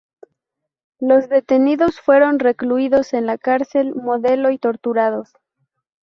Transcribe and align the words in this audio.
Los 0.99 1.29
detenidos 1.29 1.99
fueron 2.01 2.39
recluidos 2.39 3.13
en 3.13 3.27
la 3.27 3.37
Cárcel 3.37 3.93
Modelo 3.93 4.49
y 4.49 4.57
torturados. 4.57 5.37